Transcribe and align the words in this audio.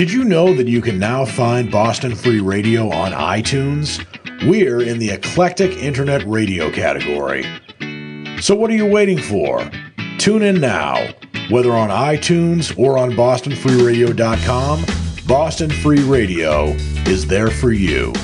Did 0.00 0.10
you 0.10 0.24
know 0.24 0.54
that 0.54 0.66
you 0.66 0.80
can 0.80 0.98
now 0.98 1.26
find 1.26 1.70
Boston 1.70 2.14
Free 2.14 2.40
Radio 2.40 2.88
on 2.88 3.12
iTunes? 3.12 4.02
We're 4.48 4.80
in 4.80 4.98
the 4.98 5.10
eclectic 5.10 5.72
internet 5.72 6.26
radio 6.26 6.70
category. 6.70 7.44
So 8.40 8.54
what 8.54 8.70
are 8.70 8.74
you 8.74 8.86
waiting 8.86 9.18
for? 9.18 9.70
Tune 10.16 10.40
in 10.40 10.58
now. 10.58 11.06
Whether 11.50 11.72
on 11.72 11.90
iTunes 11.90 12.74
or 12.78 12.96
on 12.96 13.10
bostonfreeradio.com, 13.10 14.86
Boston 15.26 15.70
Free 15.70 16.02
Radio 16.02 16.68
is 17.04 17.26
there 17.26 17.50
for 17.50 17.70
you. 17.70 18.14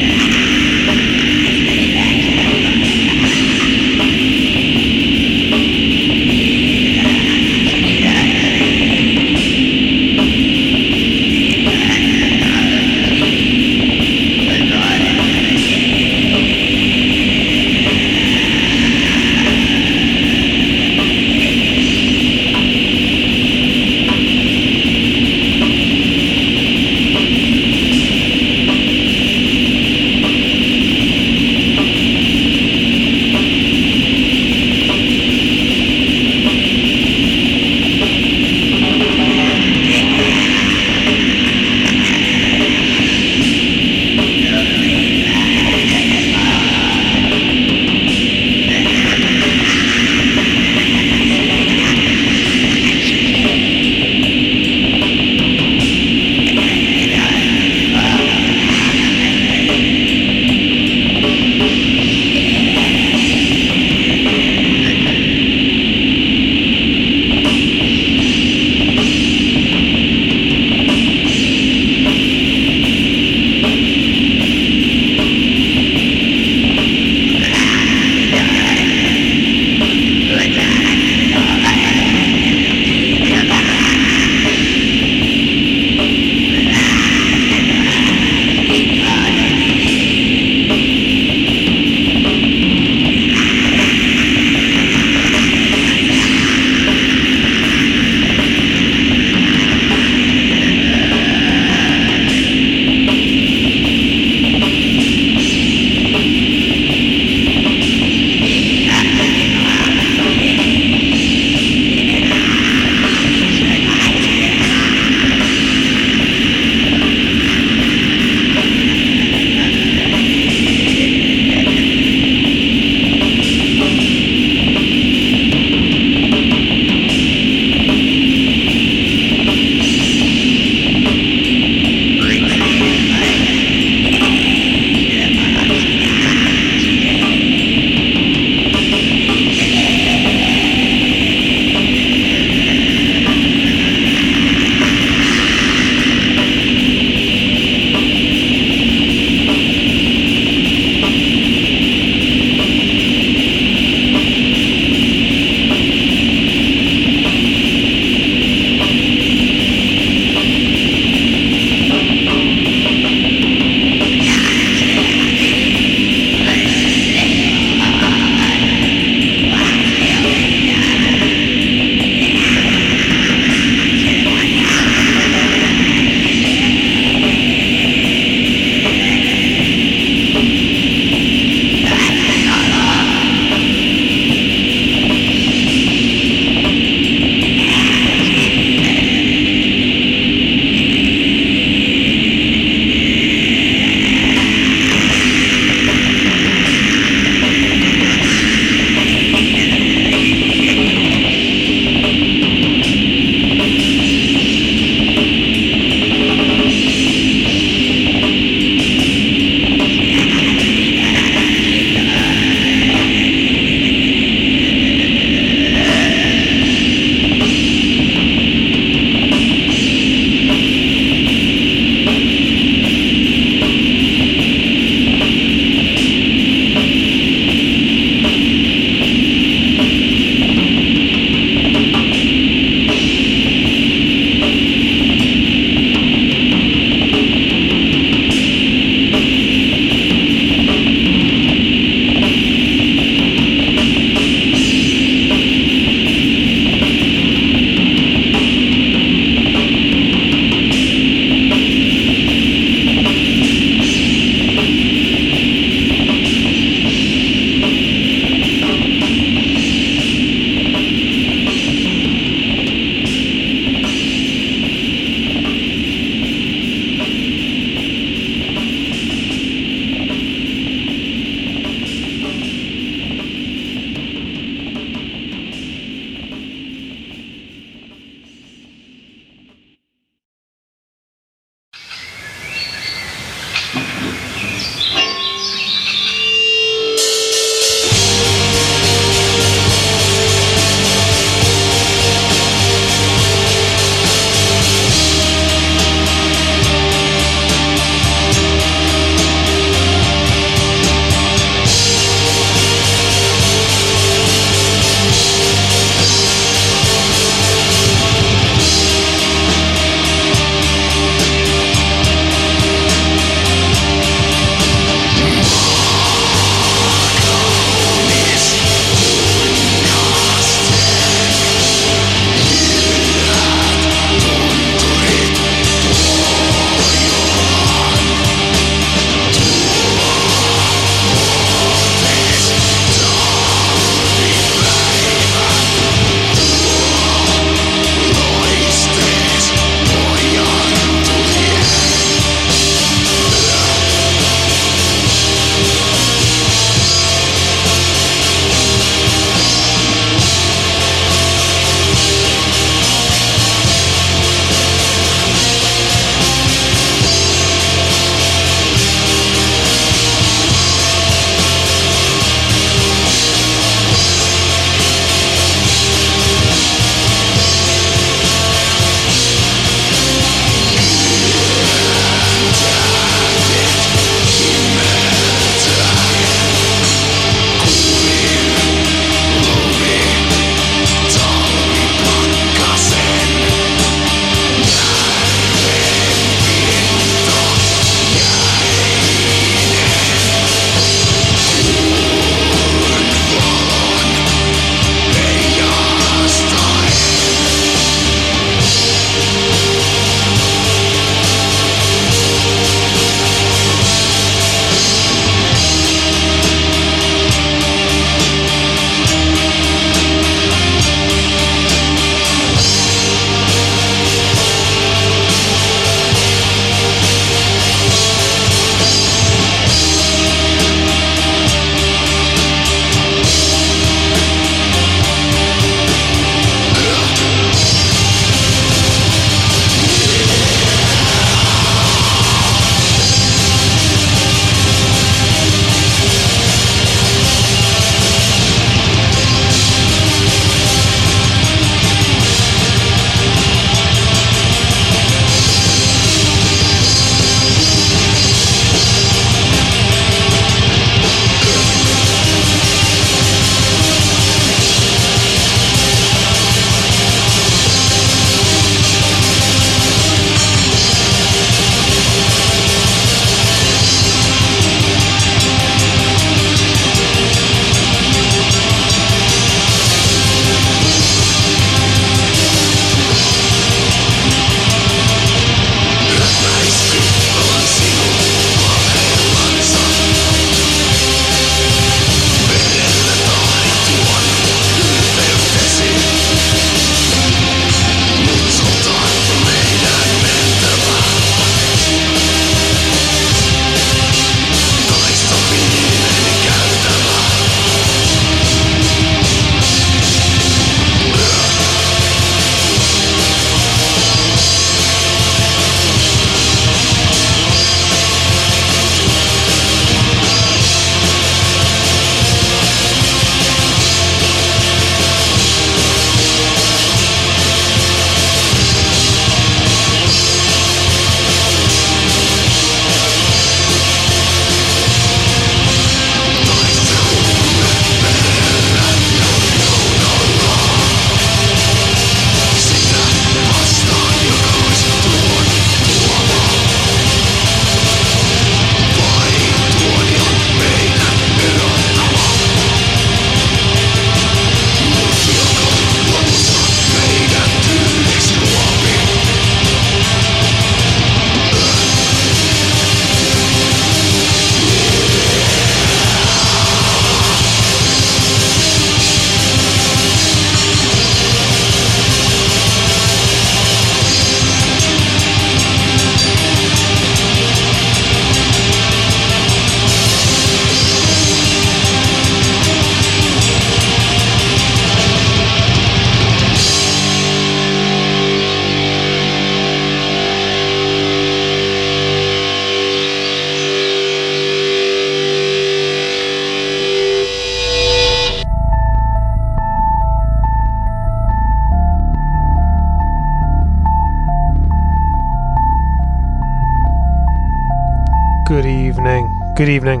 Good 599.56 599.70
evening. 599.70 600.00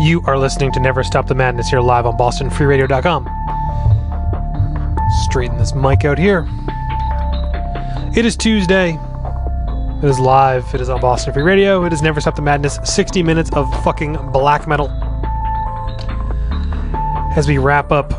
You 0.00 0.20
are 0.26 0.36
listening 0.36 0.70
to 0.72 0.80
Never 0.80 1.02
Stop 1.02 1.28
the 1.28 1.34
Madness 1.34 1.70
here 1.70 1.80
live 1.80 2.04
on 2.04 2.18
BostonFreeRadio.com. 2.18 3.26
Straighten 5.24 5.56
this 5.56 5.74
mic 5.74 6.04
out 6.04 6.18
here. 6.18 6.46
It 8.14 8.26
is 8.26 8.36
Tuesday. 8.36 8.98
It 10.02 10.04
is 10.04 10.18
live. 10.18 10.66
It 10.74 10.82
is 10.82 10.90
on 10.90 11.00
Boston 11.00 11.32
Free 11.32 11.42
Radio. 11.42 11.86
It 11.86 11.94
is 11.94 12.02
Never 12.02 12.20
Stop 12.20 12.36
the 12.36 12.42
Madness. 12.42 12.78
60 12.84 13.22
minutes 13.22 13.48
of 13.54 13.66
fucking 13.82 14.16
black 14.30 14.68
metal. 14.68 14.90
As 17.34 17.48
we 17.48 17.56
wrap 17.56 17.90
up 17.92 18.12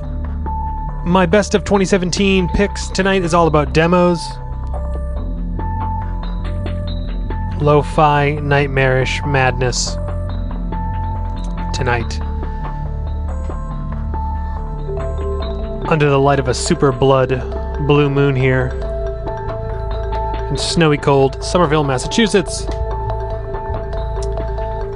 my 1.05 1.27
best 1.27 1.53
of 1.53 1.63
2017 1.65 2.49
picks 2.49 2.87
tonight 2.87 3.21
is 3.21 3.35
all 3.35 3.45
about 3.45 3.73
demos. 3.73 4.40
Lo 7.61 7.83
fi 7.83 8.39
nightmarish 8.41 9.21
madness 9.23 9.91
tonight. 11.75 12.19
Under 15.87 16.09
the 16.09 16.17
light 16.17 16.39
of 16.39 16.47
a 16.47 16.55
super 16.55 16.91
blood 16.91 17.29
blue 17.85 18.09
moon 18.09 18.35
here 18.35 18.69
in 20.49 20.57
snowy 20.57 20.97
cold 20.97 21.43
Somerville, 21.43 21.83
Massachusetts. 21.83 22.65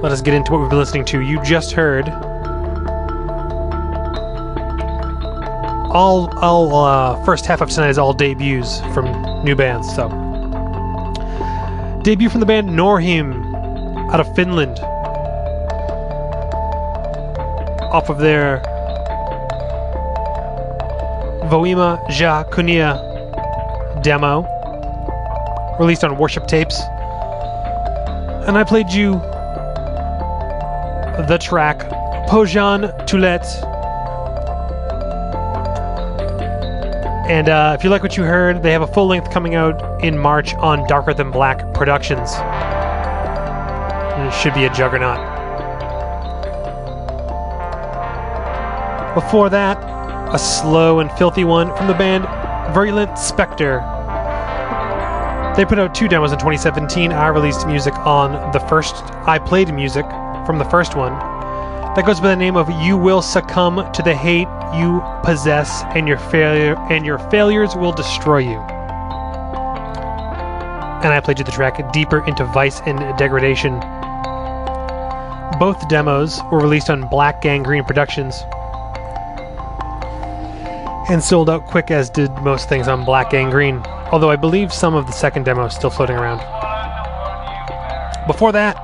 Let 0.01 0.12
us 0.12 0.23
get 0.23 0.34
into 0.34 0.51
what 0.51 0.62
we've 0.62 0.69
been 0.71 0.80
listening 0.80 1.06
to. 1.06 1.21
You 1.21 1.39
just 1.43 1.71
heard 1.71 2.10
all 5.93 6.36
all 6.39 6.75
uh, 6.84 7.23
first 7.25 7.45
half 7.45 7.62
of 7.62 7.69
tonight 7.69 7.89
is 7.89 7.99
all 7.99 8.12
debuts 8.12 8.80
from 8.91 9.06
new 9.43 9.56
bands. 9.56 9.93
So 9.95 10.24
debut 12.05 12.29
from 12.29 12.39
the 12.39 12.45
band 12.45 12.69
Norheim 12.69 13.33
out 14.13 14.19
of 14.19 14.35
Finland, 14.35 14.79
off 17.91 18.09
of 18.09 18.19
their 18.19 18.59
Voima 21.49 21.99
Ja 22.15 22.43
Kunnia 22.43 23.01
demo, 24.03 24.43
released 25.79 26.03
on 26.03 26.15
Worship 26.19 26.45
Tapes, 26.45 26.79
and 28.47 28.55
I 28.55 28.63
played 28.63 28.91
you 28.91 29.13
the 31.25 31.39
track 31.41 31.79
Pojan 32.29 33.07
Tulet 33.07 33.41
And 37.27 37.49
uh, 37.49 37.75
if 37.75 37.83
you 37.83 37.89
like 37.89 38.03
what 38.03 38.15
you 38.17 38.23
heard, 38.23 38.61
they 38.61 38.71
have 38.71 38.83
a 38.83 38.88
full 38.88 39.07
length 39.07 39.31
coming 39.31 39.55
out 39.55 40.03
in 40.03 40.15
March 40.15 40.53
on 40.55 40.88
Darker 40.88 41.11
Than 41.11 41.31
Black 41.31 41.73
Productions. 41.73 42.33
And 44.15 44.27
it 44.27 44.31
should 44.31 44.53
be 44.53 44.65
a 44.65 44.73
juggernaut. 44.73 45.17
Before 49.15 49.49
that, 49.49 49.77
a 50.31 50.38
slow 50.38 50.99
and 50.99 51.11
filthy 51.13 51.45
one 51.45 51.75
from 51.75 51.88
the 51.88 51.95
band 51.95 52.25
Virulent 52.75 53.17
Spectre. 53.17 53.79
They 55.57 55.65
put 55.65 55.79
out 55.79 55.95
two 55.95 56.07
demos 56.07 56.31
in 56.31 56.38
2017. 56.38 57.11
I 57.11 57.29
released 57.29 57.65
music 57.65 57.95
on 57.99 58.51
the 58.51 58.59
first. 58.59 58.93
I 59.25 59.39
played 59.39 59.73
music 59.73 60.05
from 60.45 60.59
the 60.59 60.65
first 60.65 60.95
one. 60.95 61.13
That 61.95 62.05
goes 62.05 62.19
by 62.19 62.27
the 62.27 62.35
name 62.35 62.55
of 62.55 62.69
You 62.69 62.97
Will 62.97 63.21
Succumb 63.23 63.91
to 63.93 64.03
the 64.03 64.13
Hate 64.13 64.47
you 64.77 65.01
possess 65.23 65.83
and 65.95 66.07
your 66.07 66.17
failure 66.17 66.75
and 66.89 67.05
your 67.05 67.19
failures 67.29 67.75
will 67.75 67.91
destroy 67.91 68.39
you. 68.39 68.59
And 71.03 71.13
I 71.13 71.19
played 71.23 71.39
you 71.39 71.45
the 71.45 71.51
track 71.51 71.80
Deeper 71.93 72.26
into 72.26 72.45
Vice 72.45 72.82
and 72.86 72.97
Degradation. 73.17 73.80
Both 75.59 75.88
demos 75.88 76.41
were 76.51 76.59
released 76.59 76.89
on 76.89 77.07
Black 77.07 77.41
Gangrene 77.41 77.84
Productions 77.84 78.43
and 81.09 81.23
sold 81.23 81.49
out 81.49 81.65
quick 81.67 81.91
as 81.91 82.09
did 82.09 82.32
most 82.41 82.67
things 82.67 82.88
on 82.88 83.05
Black 83.05 83.30
Gangrene, 83.30 83.82
although 84.11 84.32
I 84.32 84.36
believe 84.36 84.73
some 84.73 84.95
of 84.95 85.05
the 85.05 85.13
second 85.13 85.43
demo 85.43 85.65
is 85.65 85.76
still 85.76 85.91
floating 85.91 86.15
around. 86.15 86.39
Before 88.26 88.51
that, 88.51 88.76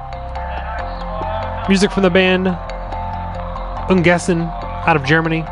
music 1.68 1.92
from 1.92 2.04
the 2.04 2.10
band 2.10 2.46
Ungessen 3.90 4.48
out 4.88 4.96
of 4.96 5.04
Germany 5.04 5.44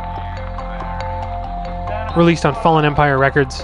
released 2.17 2.45
on 2.45 2.55
Fallen 2.55 2.85
Empire 2.85 3.17
Records. 3.17 3.61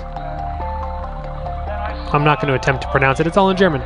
I'm 2.13 2.23
not 2.23 2.39
going 2.39 2.47
to 2.47 2.59
attempt 2.59 2.83
to 2.83 2.89
pronounce 2.89 3.19
it, 3.19 3.27
it's 3.27 3.37
all 3.37 3.49
in 3.49 3.57
German. 3.57 3.81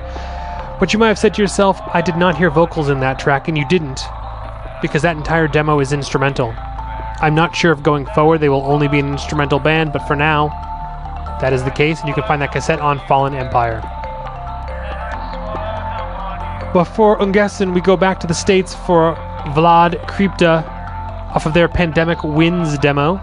But 0.80 0.94
you 0.94 1.00
might 1.00 1.08
have 1.08 1.20
said 1.20 1.34
to 1.34 1.42
yourself, 1.42 1.80
I 1.94 2.02
did 2.02 2.16
not 2.16 2.38
hear 2.38 2.50
vocals 2.50 2.90
in 2.90 3.00
that 3.00 3.20
track, 3.20 3.48
and 3.48 3.58
you 3.58 3.68
didn't, 3.68 4.02
because 4.82 5.02
that 5.02 5.18
entire 5.18 5.48
demo 5.48 5.80
is 5.80 5.92
instrumental. 5.92 6.54
I'm 7.22 7.36
not 7.36 7.56
sure 7.56 7.72
if 7.72 7.84
going 7.84 8.06
forward 8.08 8.38
they 8.38 8.50
will 8.50 8.64
only 8.66 8.88
be 8.88 9.00
an 9.00 9.12
instrumental 9.12 9.60
band, 9.60 9.92
but 9.92 10.08
for 10.08 10.16
now, 10.16 10.48
that 11.42 11.54
is 11.54 11.64
the 11.64 11.72
case, 11.72 12.00
and 12.00 12.08
you 12.08 12.14
can 12.14 12.24
find 12.24 12.42
that 12.42 12.52
cassette 12.52 12.80
on 12.80 13.00
Fallen 13.08 13.34
Empire. 13.34 13.82
Before 16.72 17.18
Ungessen, 17.18 17.74
we 17.74 17.82
go 17.82 17.98
back 17.98 18.20
to 18.20 18.28
the 18.28 18.34
States 18.34 18.76
for 18.76 19.16
Vlad 19.56 20.06
Krypta 20.06 20.68
off 21.34 21.46
of 21.46 21.54
their 21.54 21.68
Pandemic 21.68 22.24
Winds 22.24 22.78
demo 22.78 23.20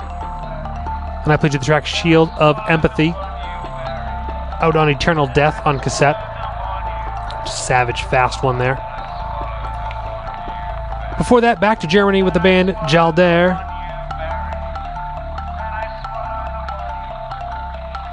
and 1.27 1.33
I 1.33 1.37
played 1.37 1.53
you 1.53 1.59
the 1.59 1.64
track 1.64 1.85
Shield 1.85 2.31
of 2.39 2.57
Empathy 2.68 3.12
out 4.62 4.77
on 4.77 4.89
Eternal 4.89 5.27
Death 5.35 5.61
on 5.66 5.81
cassette. 5.81 6.16
Savage, 7.49 8.03
fast 8.05 8.45
one 8.45 8.59
there. 8.59 8.77
Before 11.18 11.41
that, 11.41 11.61
back 11.61 11.81
to 11.81 11.89
Germany 11.89 12.22
with 12.22 12.33
the 12.33 12.41
band 12.41 12.77
Jalder 12.89 13.61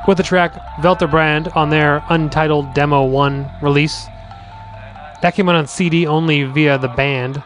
with 0.07 0.17
the 0.17 0.23
track 0.23 0.53
Welterbrand 0.77 1.55
on 1.55 1.69
their 1.69 2.03
untitled 2.09 2.73
Demo 2.73 3.05
1 3.05 3.49
release. 3.61 4.07
That 5.21 5.33
came 5.35 5.47
out 5.49 5.55
on 5.55 5.67
CD 5.67 6.07
only 6.07 6.43
via 6.45 6.79
the 6.79 6.87
band. 6.87 7.43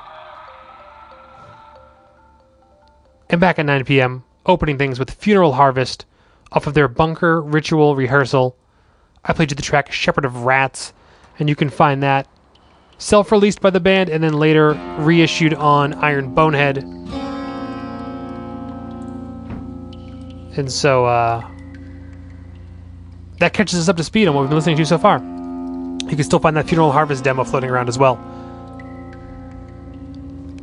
And 3.29 3.41
back 3.41 3.59
at 3.59 3.65
9 3.65 3.83
p.m., 3.83 4.23
opening 4.47 4.77
things 4.77 4.99
with 4.99 5.11
Funeral 5.11 5.53
Harvest 5.53 6.05
off 6.51 6.67
of 6.67 6.73
their 6.73 6.87
Bunker 6.87 7.41
Ritual 7.41 7.95
Rehearsal. 7.95 8.55
I 9.23 9.33
played 9.33 9.51
you 9.51 9.55
the 9.55 9.61
track 9.61 9.91
Shepherd 9.91 10.25
of 10.25 10.45
Rats, 10.45 10.93
and 11.37 11.49
you 11.49 11.55
can 11.55 11.69
find 11.69 12.01
that 12.03 12.27
self 12.97 13.31
released 13.31 13.61
by 13.61 13.69
the 13.69 13.79
band 13.79 14.09
and 14.09 14.23
then 14.23 14.33
later 14.33 14.73
reissued 14.99 15.53
on 15.53 15.93
Iron 15.95 16.33
Bonehead. 16.33 16.77
And 20.57 20.71
so, 20.71 21.05
uh, 21.05 21.47
that 23.39 23.53
catches 23.53 23.77
us 23.79 23.89
up 23.89 23.97
to 23.97 24.03
speed 24.03 24.27
on 24.27 24.33
what 24.33 24.41
we've 24.41 24.49
been 24.49 24.57
listening 24.57 24.77
to 24.77 24.85
so 24.85 24.97
far. 24.97 25.19
You 25.19 26.15
can 26.15 26.23
still 26.23 26.39
find 26.39 26.57
that 26.57 26.67
Funeral 26.67 26.91
Harvest 26.91 27.23
demo 27.23 27.43
floating 27.43 27.69
around 27.69 27.89
as 27.89 27.99
well. 27.99 28.15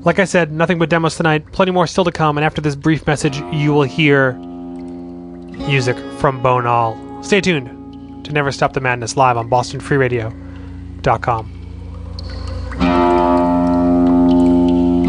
Like 0.05 0.18
I 0.18 0.24
said, 0.24 0.52
nothing 0.52 0.78
but 0.78 0.90
demos 0.90 1.16
tonight. 1.16 1.50
Plenty 1.52 1.72
more 1.72 1.86
still 1.86 2.05
to 2.05 2.12
come. 2.12 2.36
And 2.36 2.44
after 2.44 2.61
this 2.61 2.76
brief 2.76 3.07
message, 3.07 3.38
you 3.52 3.72
will 3.72 3.84
hear 3.84 4.34
music 4.34 5.96
from 6.18 6.42
Bonal. 6.42 7.24
Stay 7.24 7.40
tuned 7.40 8.26
to 8.26 8.32
Never 8.32 8.52
Stop 8.52 8.74
the 8.74 8.80
Madness 8.80 9.16
live 9.16 9.38
on 9.38 9.48
BostonFreeRadio.com. 9.48 11.50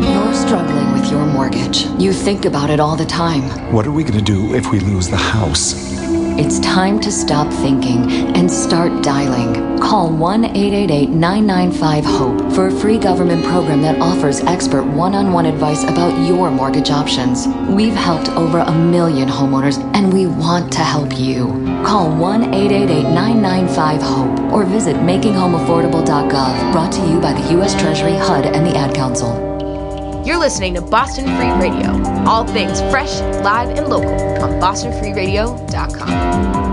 You're 0.01 0.33
struggling 0.33 0.93
with 0.93 1.11
your 1.11 1.25
mortgage. 1.25 1.87
You 1.99 2.13
think 2.13 2.45
about 2.45 2.69
it 2.69 2.79
all 2.79 2.95
the 2.95 3.05
time. 3.05 3.43
What 3.73 3.85
are 3.85 3.91
we 3.91 4.03
going 4.03 4.17
to 4.17 4.23
do 4.23 4.55
if 4.55 4.71
we 4.71 4.79
lose 4.79 5.09
the 5.09 5.17
house? 5.17 5.94
It's 6.37 6.59
time 6.59 6.99
to 6.99 7.13
stop 7.13 7.49
thinking 7.49 8.11
and 8.35 8.51
start 8.51 9.01
dialing. 9.01 9.79
Call 9.79 10.11
1 10.11 10.43
888 10.43 11.09
995 11.09 12.03
HOPE 12.03 12.51
for 12.53 12.67
a 12.67 12.71
free 12.71 12.97
government 12.97 13.45
program 13.45 13.81
that 13.83 14.01
offers 14.01 14.41
expert 14.41 14.83
one 14.83 15.15
on 15.15 15.31
one 15.31 15.45
advice 15.45 15.83
about 15.83 16.27
your 16.27 16.51
mortgage 16.51 16.89
options. 16.89 17.47
We've 17.69 17.93
helped 17.93 18.27
over 18.31 18.59
a 18.59 18.71
million 18.73 19.29
homeowners 19.29 19.77
and 19.95 20.11
we 20.11 20.27
want 20.27 20.73
to 20.73 20.79
help 20.79 21.17
you. 21.17 21.45
Call 21.85 22.13
1 22.13 22.53
888 22.53 23.03
995 23.13 24.01
HOPE 24.01 24.51
or 24.51 24.65
visit 24.65 24.97
makinghomeaffordable.gov. 24.97 26.71
Brought 26.73 26.91
to 26.91 27.07
you 27.07 27.21
by 27.21 27.31
the 27.31 27.51
U.S. 27.53 27.79
Treasury, 27.79 28.17
HUD, 28.17 28.47
and 28.47 28.65
the 28.67 28.75
Ad 28.75 28.93
Council. 28.93 29.44
You're 30.25 30.39
listening 30.39 30.73
to 30.73 30.81
Boston 30.81 31.25
Free 31.25 31.51
Radio. 31.51 31.91
All 32.27 32.47
things 32.47 32.81
fresh, 32.91 33.19
live, 33.43 33.69
and 33.77 33.87
local 33.87 34.09
on 34.43 34.59
bostonfreeradio.com. 34.59 36.64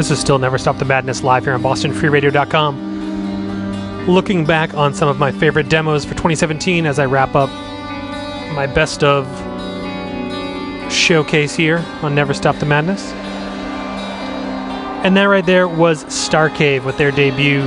This 0.00 0.10
is 0.10 0.18
still 0.18 0.38
Never 0.38 0.56
Stop 0.56 0.78
the 0.78 0.86
Madness 0.86 1.22
live 1.22 1.44
here 1.44 1.52
on 1.52 1.62
BostonFreeRadio.com. 1.62 4.06
Looking 4.08 4.46
back 4.46 4.72
on 4.72 4.94
some 4.94 5.10
of 5.10 5.18
my 5.18 5.30
favorite 5.30 5.68
demos 5.68 6.06
for 6.06 6.12
2017 6.12 6.86
as 6.86 6.98
I 6.98 7.04
wrap 7.04 7.34
up 7.34 7.50
my 8.54 8.66
best 8.66 9.04
of 9.04 9.26
showcase 10.90 11.54
here 11.54 11.84
on 12.00 12.14
Never 12.14 12.32
Stop 12.32 12.56
the 12.56 12.64
Madness. 12.64 13.12
And 15.04 15.14
that 15.18 15.24
right 15.24 15.44
there 15.44 15.68
was 15.68 16.06
Starcave 16.06 16.82
with 16.82 16.96
their 16.96 17.10
debut 17.10 17.60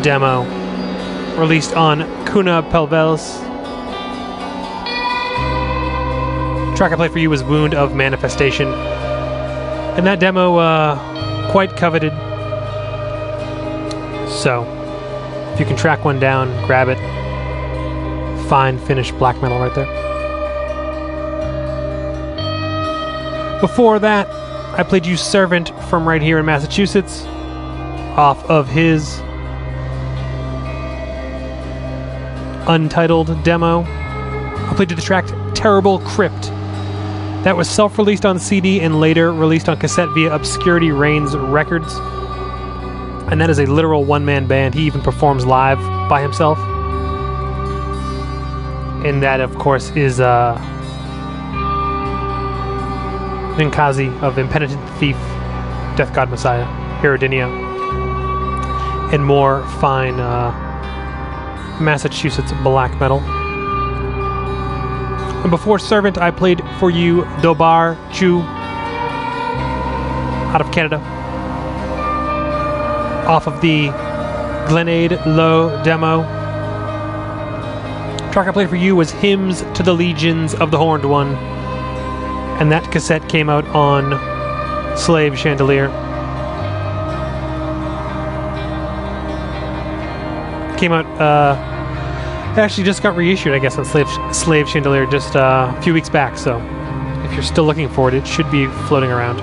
demo, 0.00 0.44
released 1.36 1.74
on 1.74 2.02
Kuna 2.24 2.62
Pelvelis. 2.70 3.36
Track 6.76 6.92
I 6.92 6.94
played 6.94 7.10
for 7.10 7.18
you 7.18 7.30
was 7.30 7.42
Wound 7.42 7.74
of 7.74 7.96
Manifestation. 7.96 8.68
And 8.68 10.06
that 10.06 10.20
demo, 10.20 10.58
uh, 10.58 11.29
quite 11.50 11.76
coveted. 11.76 12.12
So, 14.30 14.64
if 15.52 15.58
you 15.58 15.66
can 15.66 15.76
track 15.76 16.04
one 16.04 16.20
down, 16.20 16.48
grab 16.64 16.88
it. 16.88 16.98
Fine 18.48 18.78
finished 18.78 19.18
black 19.18 19.42
metal 19.42 19.58
right 19.58 19.74
there. 19.74 19.86
Before 23.60 23.98
that, 23.98 24.28
I 24.78 24.84
played 24.84 25.04
you 25.04 25.16
Servant 25.16 25.70
from 25.88 26.06
right 26.06 26.22
here 26.22 26.38
in 26.38 26.46
Massachusetts 26.46 27.24
off 28.16 28.48
of 28.48 28.68
his 28.68 29.18
untitled 32.68 33.42
demo. 33.42 33.82
I 33.82 34.72
played 34.76 34.90
you 34.90 34.96
the 34.96 35.02
track 35.02 35.26
Terrible 35.52 35.98
Crypt. 35.98 36.52
That 37.44 37.56
was 37.56 37.70
self 37.70 37.96
released 37.96 38.26
on 38.26 38.38
CD 38.38 38.82
and 38.82 39.00
later 39.00 39.32
released 39.32 39.70
on 39.70 39.78
cassette 39.78 40.10
via 40.10 40.34
Obscurity 40.34 40.90
Reigns 40.90 41.34
Records. 41.34 41.94
And 43.30 43.40
that 43.40 43.48
is 43.48 43.58
a 43.58 43.64
literal 43.64 44.04
one 44.04 44.26
man 44.26 44.46
band. 44.46 44.74
He 44.74 44.82
even 44.82 45.00
performs 45.00 45.46
live 45.46 45.78
by 46.10 46.20
himself. 46.20 46.58
And 49.06 49.22
that, 49.22 49.40
of 49.40 49.56
course, 49.56 49.88
is 49.92 50.20
uh, 50.20 50.54
Ninkazi 53.56 54.14
of 54.20 54.36
Impenitent 54.36 54.86
Thief, 54.98 55.16
Death 55.96 56.12
God 56.14 56.28
Messiah, 56.28 56.66
Herodynia, 57.00 57.48
and 59.14 59.24
more 59.24 59.66
fine 59.80 60.20
uh, 60.20 60.50
Massachusetts 61.80 62.52
black 62.62 63.00
metal. 63.00 63.39
And 65.42 65.50
before 65.50 65.78
Servant, 65.78 66.18
I 66.18 66.30
played 66.30 66.62
for 66.78 66.90
you 66.90 67.24
Dobar 67.42 67.96
Chu 68.12 68.40
out 70.52 70.60
of 70.60 70.70
Canada 70.72 70.98
off 73.26 73.46
of 73.46 73.60
the 73.60 73.88
Glenade 74.68 75.12
Low 75.26 75.82
demo. 75.82 76.22
track 78.32 78.48
I 78.48 78.52
played 78.52 78.68
for 78.68 78.76
you 78.76 78.96
was 78.96 79.10
Hymns 79.10 79.62
to 79.74 79.82
the 79.82 79.92
Legions 79.94 80.54
of 80.54 80.70
the 80.70 80.78
Horned 80.78 81.04
One 81.04 81.36
and 82.60 82.70
that 82.70 82.92
cassette 82.92 83.26
came 83.26 83.48
out 83.48 83.66
on 83.68 84.10
Slave 84.94 85.38
Chandelier. 85.38 85.88
Came 90.76 90.92
out, 90.92 91.06
uh, 91.18 91.56
actually 92.58 92.84
just 92.84 93.02
got 93.02 93.16
reissued, 93.16 93.52
I 93.52 93.58
guess, 93.58 93.78
on 93.78 93.84
Slave, 93.84 94.08
Slave 94.32 94.68
Chandelier 94.68 95.06
just 95.06 95.36
uh, 95.36 95.74
a 95.76 95.82
few 95.82 95.94
weeks 95.94 96.08
back, 96.08 96.36
so 96.36 96.58
if 97.24 97.32
you're 97.32 97.42
still 97.42 97.64
looking 97.64 97.88
for 97.88 98.08
it, 98.08 98.14
it 98.14 98.26
should 98.26 98.50
be 98.50 98.66
floating 98.88 99.10
around. 99.10 99.40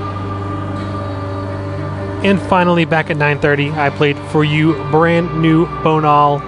And 2.25 2.41
finally, 2.41 2.85
back 2.85 3.09
at 3.09 3.17
9.30, 3.17 3.73
I 3.73 3.89
played 3.91 4.17
for 4.31 4.43
you 4.43 4.73
brand 4.91 5.41
new 5.41 5.65
Bonal 5.83 6.41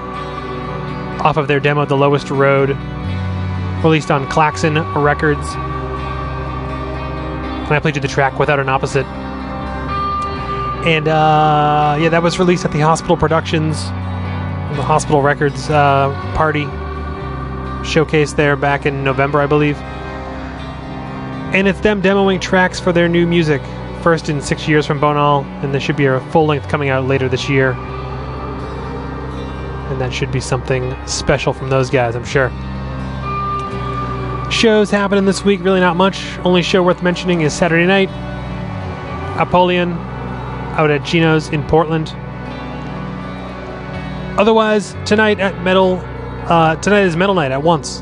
off 1.21 1.37
of 1.37 1.47
their 1.47 1.59
demo, 1.59 1.85
The 1.85 1.97
Lowest 1.97 2.29
Road, 2.29 2.69
released 3.83 4.11
on 4.11 4.27
Klaxon 4.29 4.75
Records 4.93 5.55
and 7.69 7.75
I 7.75 7.79
played 7.79 7.95
you 7.95 8.01
the 8.01 8.07
track 8.07 8.39
without 8.39 8.59
an 8.59 8.67
opposite. 8.67 9.05
And 10.85 11.07
uh, 11.07 11.97
yeah, 11.99 12.09
that 12.09 12.23
was 12.23 12.39
released 12.39 12.65
at 12.65 12.71
the 12.71 12.79
Hospital 12.79 13.15
Productions, 13.15 13.89
the 14.75 14.83
Hospital 14.83 15.21
Records 15.21 15.69
uh, 15.69 16.11
party 16.35 16.65
showcase 17.83 18.33
there 18.33 18.55
back 18.55 18.85
in 18.85 19.03
November, 19.03 19.41
I 19.41 19.47
believe. 19.47 19.77
And 21.53 21.67
it's 21.67 21.79
them 21.79 22.01
demoing 22.01 22.39
tracks 22.39 22.79
for 22.79 22.91
their 22.93 23.07
new 23.09 23.25
music, 23.25 23.61
first 24.03 24.29
in 24.29 24.41
six 24.41 24.67
years 24.67 24.85
from 24.85 24.99
Bonal, 24.99 25.43
and 25.63 25.73
there 25.73 25.81
should 25.81 25.95
be 25.97 26.05
a 26.05 26.19
full 26.31 26.45
length 26.45 26.69
coming 26.69 26.89
out 26.89 27.05
later 27.05 27.27
this 27.27 27.49
year. 27.49 27.71
And 29.89 29.99
that 29.99 30.13
should 30.13 30.31
be 30.31 30.39
something 30.39 30.95
special 31.07 31.51
from 31.51 31.69
those 31.69 31.89
guys, 31.89 32.15
I'm 32.15 32.23
sure. 32.23 32.49
Shows 34.51 34.91
happening 34.91 35.25
this 35.25 35.43
week, 35.43 35.63
really 35.63 35.79
not 35.79 35.95
much. 35.95 36.37
Only 36.39 36.61
show 36.61 36.83
worth 36.83 37.01
mentioning 37.01 37.41
is 37.41 37.53
Saturday 37.53 37.87
night. 37.87 38.09
Apollyon 39.39 39.93
out 40.73 40.91
at 40.91 41.03
Gino's 41.03 41.49
in 41.49 41.63
Portland. 41.63 42.15
Otherwise, 44.39 44.95
tonight 45.05 45.39
at 45.39 45.61
Metal, 45.61 45.99
uh, 46.47 46.75
tonight 46.77 47.01
is 47.01 47.15
Metal 47.15 47.35
Night 47.35 47.51
at 47.51 47.61
once. 47.61 48.01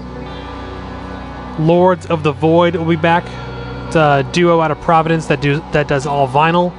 Lords 1.59 2.05
of 2.05 2.23
the 2.23 2.31
Void 2.31 2.75
will 2.75 2.85
be 2.85 2.95
back. 2.95 3.25
It's 3.87 3.95
a 3.97 4.25
duo 4.31 4.61
out 4.61 4.71
of 4.71 4.79
Providence 4.79 5.25
that 5.25 5.41
do 5.41 5.59
that 5.73 5.89
does 5.89 6.05
all 6.05 6.27
vinyl, 6.27 6.71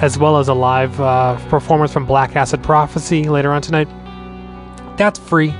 as 0.00 0.18
well 0.18 0.36
as 0.36 0.46
a 0.46 0.54
live 0.54 1.00
uh, 1.00 1.36
performance 1.48 1.92
from 1.92 2.06
Black 2.06 2.36
Acid 2.36 2.62
Prophecy 2.62 3.24
later 3.24 3.50
on 3.50 3.62
tonight. 3.62 3.88
That's 4.96 5.18
free 5.18 5.50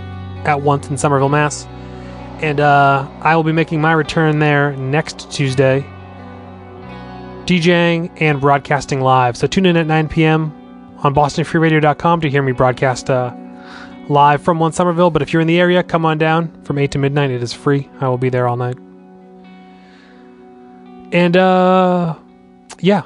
at 0.44 0.62
once 0.62 0.88
in 0.88 0.96
Somerville, 0.96 1.28
Mass 1.28 1.66
and 2.40 2.60
uh, 2.60 3.08
I 3.20 3.34
will 3.36 3.42
be 3.42 3.52
making 3.52 3.80
my 3.80 3.92
return 3.92 4.38
there 4.38 4.76
next 4.76 5.30
Tuesday, 5.30 5.84
DJing 7.46 8.10
and 8.20 8.40
broadcasting 8.40 9.00
live. 9.00 9.36
So 9.36 9.46
tune 9.46 9.66
in 9.66 9.76
at 9.76 9.86
9 9.86 10.08
p.m. 10.08 10.54
on 10.98 11.14
BostonFreeRadio.com 11.14 12.20
to 12.20 12.30
hear 12.30 12.42
me 12.42 12.52
broadcast 12.52 13.08
uh, 13.10 13.34
live 14.08 14.42
from 14.42 14.58
One 14.58 14.72
Somerville. 14.72 15.10
But 15.10 15.22
if 15.22 15.32
you're 15.32 15.42
in 15.42 15.48
the 15.48 15.60
area, 15.60 15.82
come 15.82 16.04
on 16.04 16.18
down 16.18 16.62
from 16.64 16.78
8 16.78 16.90
to 16.92 16.98
midnight. 16.98 17.30
It 17.30 17.42
is 17.42 17.52
free. 17.52 17.88
I 18.00 18.08
will 18.08 18.18
be 18.18 18.30
there 18.30 18.48
all 18.48 18.56
night. 18.56 18.76
And 21.12 21.36
uh, 21.36 22.16
yeah, 22.80 23.04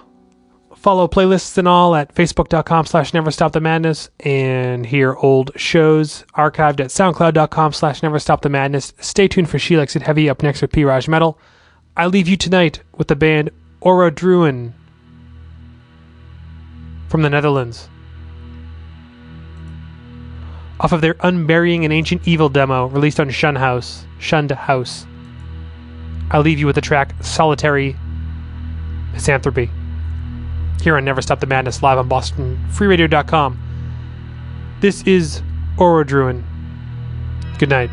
follow 0.74 1.06
playlists 1.06 1.56
and 1.58 1.68
all 1.68 1.94
at 1.94 2.12
facebook.com 2.14 2.86
slash 2.86 3.14
never 3.14 3.30
stop 3.30 3.52
the 3.52 3.60
madness 3.60 4.10
and 4.20 4.84
hear 4.84 5.14
old 5.14 5.52
shows 5.54 6.24
archived 6.34 6.80
at 6.80 6.88
soundcloud.com 6.88 7.72
slash 7.72 8.02
never 8.02 8.18
stop 8.18 8.42
the 8.42 8.48
madness 8.48 8.92
stay 8.98 9.28
tuned 9.28 9.48
for 9.48 9.60
she 9.60 9.76
likes 9.76 9.94
it 9.94 10.02
heavy 10.02 10.28
up 10.28 10.42
next 10.42 10.60
with 10.60 10.72
p 10.72 10.84
metal 11.06 11.38
i 11.96 12.04
leave 12.04 12.26
you 12.26 12.36
tonight 12.36 12.80
with 12.96 13.06
the 13.06 13.14
band 13.14 13.48
Orodruin 13.80 14.72
from 17.12 17.22
the 17.22 17.30
netherlands 17.30 17.88
off 20.80 20.90
of 20.90 21.00
their 21.00 21.14
unburying 21.20 21.84
an 21.84 21.92
ancient 21.92 22.26
evil 22.26 22.48
demo 22.48 22.86
released 22.86 23.20
on 23.20 23.30
shun 23.30 23.54
house 23.54 24.04
shunned 24.18 24.50
house 24.50 25.06
i'll 26.32 26.40
leave 26.40 26.58
you 26.58 26.66
with 26.66 26.74
the 26.74 26.80
track 26.80 27.14
solitary 27.22 27.94
misanthropy 29.12 29.70
here 30.82 30.96
on 30.96 31.04
Never 31.04 31.22
Stop 31.22 31.40
the 31.40 31.46
Madness 31.46 31.82
live 31.82 31.98
on 31.98 32.08
BostonFreeRadio.com. 32.08 33.58
This 34.80 35.02
is 35.04 35.40
Orodruin. 35.78 36.42
Good 37.58 37.68
night. 37.68 37.90